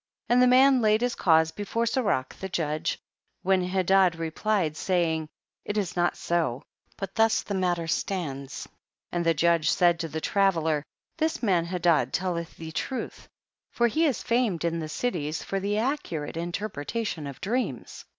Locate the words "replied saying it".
4.25-5.77